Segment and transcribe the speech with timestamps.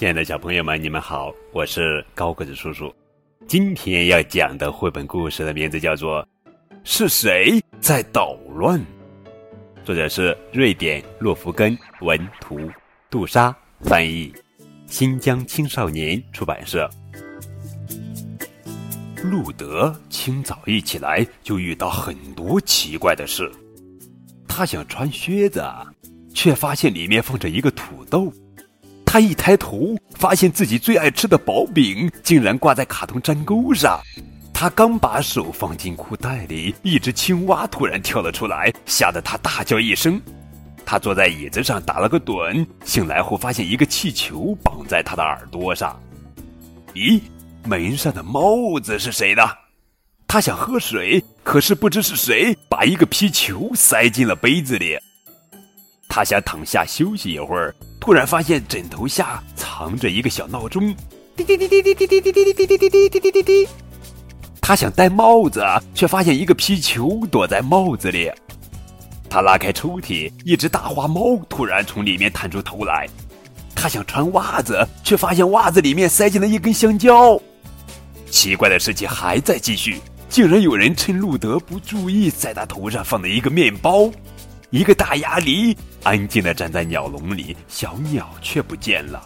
[0.00, 2.90] 亲爱的小朋友们，你们好，我是高个子叔叔。
[3.46, 6.22] 今天要讲的绘本故事的名字叫做
[6.84, 8.80] 《是谁在捣乱》，
[9.84, 12.58] 作者是瑞典洛夫根文图，
[13.10, 14.32] 杜莎翻译，
[14.86, 16.88] 新疆青少年出版社。
[19.22, 23.52] 路德清早一起来就遇到很多奇怪的事，
[24.48, 25.62] 他想穿靴子，
[26.32, 28.32] 却发现里面放着一个土豆。
[29.12, 33.98] 他一抬头，发现自己最爱吃的薄饼竟然挂在卡通粘钩上。
[34.54, 40.22] 他刚把手放进裤袋里，一只青蛙突然跳了出来，吓得他大叫一声。
[40.86, 46.00] 他坐在椅子上打了个盹，醒来后发现一个气球绑在他的耳朵上。
[46.94, 47.20] 咦，
[47.64, 49.42] 门上的帽子是谁的？
[50.28, 54.96] 他想喝水，可是不知是谁把一个皮球塞进了杯子里。
[56.10, 60.92] 他想躺下休息一会儿，突然发现枕头下藏着一个小闹钟，
[61.36, 63.68] 滴滴滴滴滴滴滴滴滴滴滴滴滴滴滴滴。
[64.60, 68.28] 他想戴帽子，却发现一个皮球躲在帽子里。
[69.28, 73.08] 他拉开抽屉，一只大花猫突然从里面探出头来。
[73.72, 77.40] 他想穿袜子，却发现袜子里面塞进了一根香蕉。
[78.28, 84.10] 奇怪的事情还在继续，竟然有人趁路德不注意，在他头上放了一个面包。
[84.70, 89.20] 一个大鸭梨安静地站在鸟笼里，小鸟却不见了。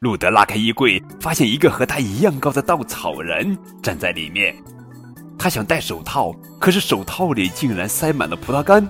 [0.00, 4.54] 路德拉开衣柜，发现一个和他一样高的稻草人站在里面。
[5.38, 8.86] 他想戴手套，可是手套里竟然塞满了葡萄干。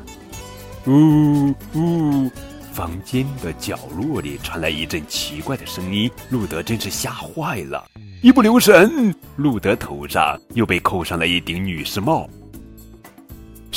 [0.86, 2.28] 呜呜！
[2.72, 7.84] 房间的角落里传来一阵奇怪的声音，路德真是吓坏了。
[8.20, 12.28] 一不留神，路德头上又被扣上了一顶女士帽。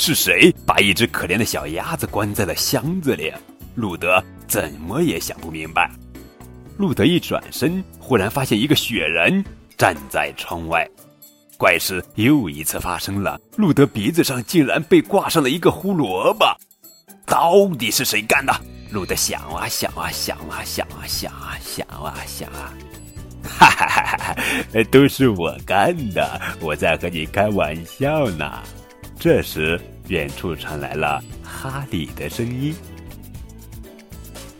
[0.04, 3.32] 是谁把一只可怜的小鸭子关在了箱子里？
[3.76, 5.88] 路德怎么也想不明白。
[6.76, 9.44] 路德一转身，忽然发现一个雪人
[9.78, 10.84] 站在窗外。
[11.56, 16.46] 怪事又一次发生了，路德鼻子上竟然被挂上了一个胡萝卜。
[17.24, 18.52] 到底是谁干的？
[18.90, 22.74] 路德想啊想啊想啊想啊想啊想啊想啊，
[23.44, 24.82] 哈哈哈哈！
[24.90, 28.60] 都是我干的，我在和你开玩笑呢。
[29.20, 29.80] 这时，
[30.12, 32.74] 远处传来了哈里的声音。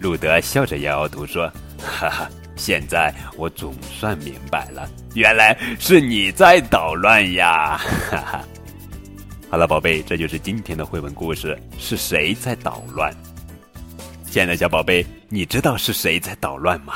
[0.01, 1.47] 路德笑着摇摇头说
[1.79, 7.77] ：“哈哈，现在我总算明白了，原来是你在捣乱呀！”
[8.11, 8.45] 哈哈。
[9.51, 11.61] 好了，宝贝，这就是今天的绘本故事。
[11.79, 13.15] 是谁在捣乱？
[14.31, 16.95] 亲爱的小宝贝，你知道是谁在捣乱吗？